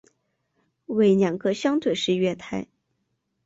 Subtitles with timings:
[0.87, 2.65] 为两个相对式月台。